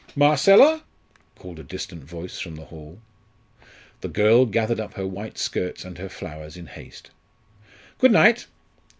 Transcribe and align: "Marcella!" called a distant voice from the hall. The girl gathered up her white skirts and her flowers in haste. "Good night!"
"Marcella!" 0.15 0.83
called 1.37 1.59
a 1.59 1.63
distant 1.63 2.03
voice 2.03 2.39
from 2.39 2.55
the 2.55 2.65
hall. 2.65 2.99
The 3.99 4.07
girl 4.07 4.47
gathered 4.47 4.79
up 4.79 4.95
her 4.95 5.05
white 5.05 5.37
skirts 5.37 5.85
and 5.85 5.99
her 5.99 6.09
flowers 6.09 6.57
in 6.57 6.65
haste. 6.65 7.11
"Good 7.99 8.11
night!" 8.13 8.47